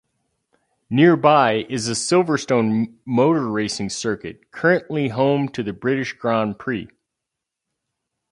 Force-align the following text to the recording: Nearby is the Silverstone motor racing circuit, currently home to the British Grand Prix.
Nearby 0.89 1.67
is 1.69 1.85
the 1.85 1.93
Silverstone 1.93 2.95
motor 3.05 3.47
racing 3.47 3.89
circuit, 3.91 4.49
currently 4.49 5.09
home 5.09 5.47
to 5.49 5.61
the 5.61 5.73
British 5.73 6.13
Grand 6.13 6.57
Prix. 6.57 6.87